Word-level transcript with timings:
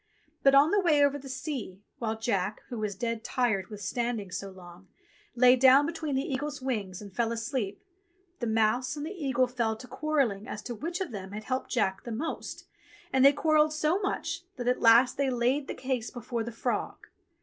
But 0.41 0.55
on 0.55 0.71
the 0.71 0.79
way 0.79 1.05
over 1.05 1.19
the 1.19 1.29
sea, 1.29 1.83
while 1.99 2.17
Jack, 2.17 2.63
who 2.69 2.79
was 2.79 2.95
dead 2.95 3.23
tired 3.23 3.67
with 3.67 3.83
standing 3.83 4.31
so 4.31 4.49
long, 4.49 4.87
lay 5.35 5.55
down 5.55 5.85
between 5.85 6.15
the 6.15 6.23
eagle's 6.23 6.59
wings 6.59 7.03
and 7.03 7.15
fell 7.15 7.31
asleep, 7.31 7.83
the 8.39 8.47
mouse 8.47 8.95
and 8.97 9.05
the 9.05 9.11
eagle 9.13 9.45
fell 9.45 9.75
to 9.75 9.87
quarrelling 9.87 10.47
as 10.47 10.63
to 10.63 10.73
which 10.73 11.01
of 11.01 11.11
them 11.11 11.33
had 11.33 11.43
helped 11.43 11.69
Jack 11.69 12.03
the 12.03 12.11
most, 12.11 12.65
and 13.13 13.23
they 13.23 13.31
quarrelled 13.31 13.73
so 13.73 13.99
much 13.99 14.41
that 14.55 14.67
at 14.67 14.81
last 14.81 15.17
they 15.17 15.29
laid 15.29 15.67
the 15.67 15.75
case 15.75 16.09
before 16.09 16.43
the 16.43 16.51
frog. 16.51 17.05